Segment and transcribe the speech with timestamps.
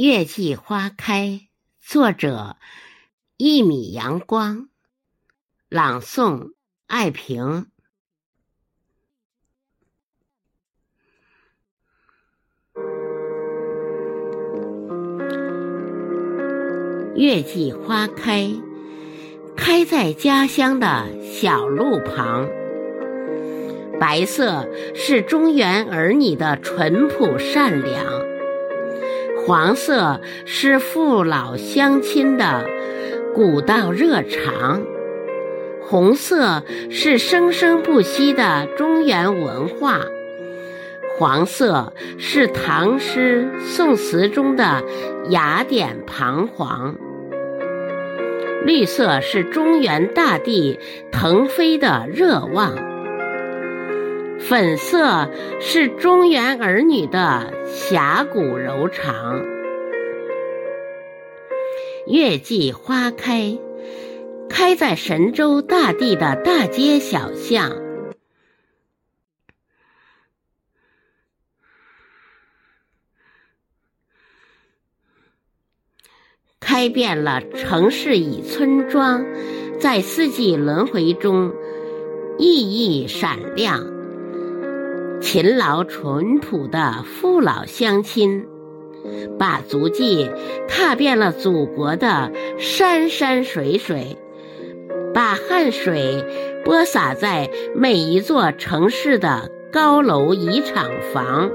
[0.00, 1.48] 月季花开，
[1.80, 2.56] 作者
[3.36, 4.68] 一米阳光，
[5.68, 6.52] 朗诵
[6.86, 7.66] 爱萍。
[17.16, 18.52] 月季花开，
[19.56, 22.48] 开在家乡的小路旁。
[23.98, 28.27] 白色是中原儿女的淳朴善良。
[29.48, 32.66] 黄色是父老乡亲的
[33.34, 34.82] 古道热肠，
[35.80, 40.02] 红色是生生不息的中原文化，
[41.16, 44.84] 黄色是唐诗宋词中的
[45.30, 46.94] 雅典彷徨，
[48.66, 50.78] 绿色是中原大地
[51.10, 52.74] 腾飞的热望。
[54.48, 55.30] 粉色
[55.60, 59.44] 是中原儿女的侠骨柔肠，
[62.06, 63.58] 月季花开，
[64.48, 67.76] 开在神州大地的大街小巷，
[76.58, 79.26] 开遍了城市与村庄，
[79.78, 81.52] 在四季轮回中
[82.38, 83.97] 熠熠闪亮。
[85.20, 88.46] 勤劳淳朴的父老乡亲，
[89.38, 90.30] 把足迹
[90.68, 94.16] 踏遍了祖国的山山水水，
[95.12, 96.24] 把汗水
[96.64, 101.50] 播撒在每一座城市的高楼遗厂房，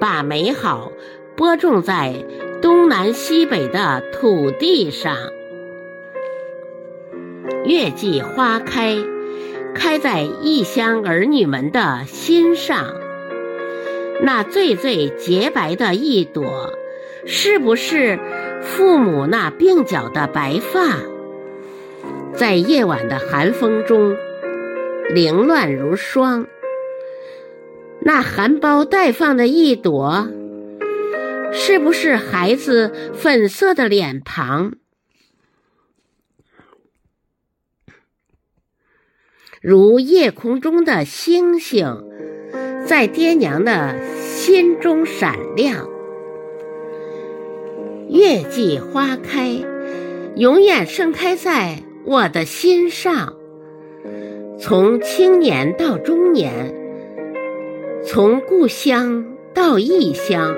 [0.00, 0.92] 把美好
[1.36, 2.24] 播种在
[2.62, 5.16] 东南西北的土地上。
[7.64, 9.15] 月季花开。
[9.76, 12.94] 开在异乡儿女们的心上，
[14.22, 16.72] 那最最洁白的一朵，
[17.26, 18.18] 是不是
[18.62, 20.96] 父母那鬓角的白发？
[22.34, 24.16] 在夜晚的寒风中，
[25.10, 26.46] 凌乱如霜。
[28.00, 30.26] 那含苞待放的一朵，
[31.52, 34.72] 是不是孩子粉色的脸庞？
[39.62, 42.04] 如夜空中的星星，
[42.84, 45.88] 在爹娘的心中闪亮。
[48.08, 49.58] 月季花开，
[50.34, 53.34] 永远盛开在我的心上。
[54.58, 56.74] 从青年到中年，
[58.04, 59.24] 从故乡
[59.54, 60.54] 到异乡，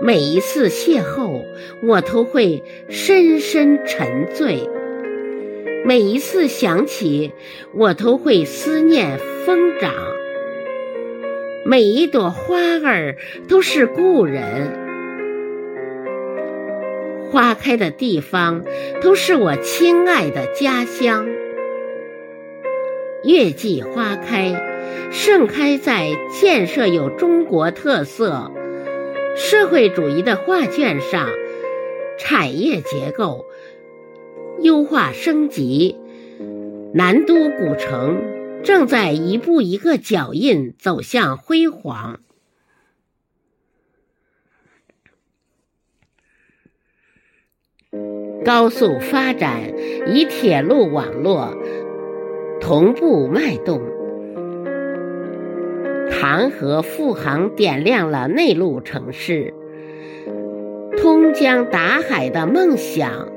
[0.00, 1.42] 每一次邂逅，
[1.82, 4.70] 我都会深深沉醉。
[5.86, 7.30] 每一次想起，
[7.72, 9.94] 我都会思念疯长。
[11.64, 13.16] 每一朵花儿
[13.48, 14.72] 都是故人，
[17.30, 18.64] 花开的地方
[19.00, 21.28] 都是我亲爱的家乡。
[23.22, 24.60] 月季花开，
[25.12, 28.50] 盛开在建设有中国特色
[29.36, 31.28] 社会主义的画卷上，
[32.18, 33.46] 产业结构。
[34.60, 35.96] 优化升级，
[36.94, 38.22] 南都古城
[38.64, 42.20] 正在一步一个脚印走向辉煌。
[48.44, 49.72] 高速发展
[50.06, 51.56] 以铁路网络
[52.60, 53.80] 同步脉动，
[56.10, 59.52] 唐河复航点亮了内陆城市
[60.96, 63.35] 通江达海的梦想。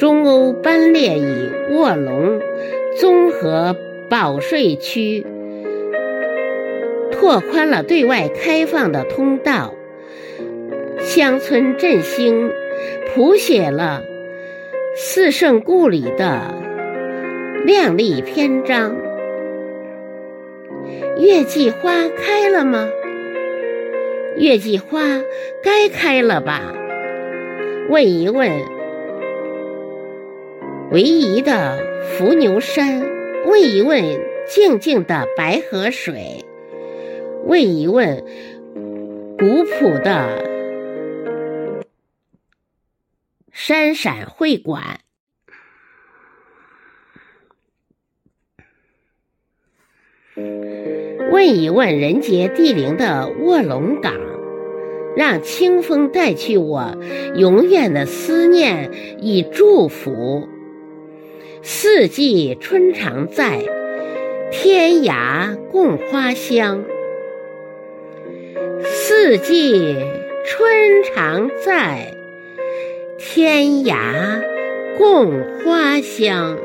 [0.00, 2.40] 中欧班列以卧龙
[2.98, 3.76] 综合
[4.08, 5.26] 保税区
[7.12, 9.74] 拓宽了对外开放的通道，
[11.00, 12.50] 乡村振兴
[13.12, 14.02] 谱写了
[14.96, 16.54] 四圣故里的
[17.66, 18.96] 亮丽篇章。
[21.18, 22.88] 月季花开了吗？
[24.38, 25.20] 月季花
[25.62, 26.74] 该开了吧？
[27.90, 28.79] 问一问。
[30.90, 33.00] 唯一的伏牛山，
[33.46, 34.02] 问一问
[34.48, 36.44] 静静的白河水，
[37.46, 38.24] 问一问
[39.38, 40.44] 古朴的
[43.52, 44.98] 山陕会馆，
[51.30, 54.12] 问一问人杰地灵的卧龙岗，
[55.16, 56.96] 让清风带去我
[57.36, 58.90] 永远的思念
[59.22, 60.48] 与祝福。
[61.62, 63.60] 四季春常在，
[64.50, 66.84] 天涯共花香。
[68.84, 69.96] 四季
[70.46, 72.14] 春常在，
[73.18, 74.42] 天涯
[74.96, 76.58] 共花香。